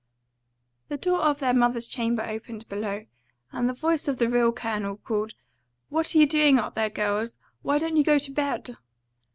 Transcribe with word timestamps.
The 0.87 0.97
door 0.97 1.19
of 1.19 1.37
their 1.37 1.53
mother's 1.53 1.85
chamber 1.85 2.23
opened 2.23 2.67
below, 2.67 3.05
and 3.51 3.69
the 3.69 3.73
voice 3.73 4.07
of 4.07 4.17
the 4.17 4.31
real 4.31 4.51
Colonel 4.51 4.97
called, 4.97 5.35
"What 5.89 6.15
are 6.15 6.17
you 6.17 6.25
doing 6.25 6.57
up 6.57 6.73
there, 6.73 6.89
girls? 6.89 7.37
Why 7.61 7.77
don't 7.77 7.97
you 7.97 8.03
go 8.03 8.17
to 8.17 8.31
bed?" 8.31 8.77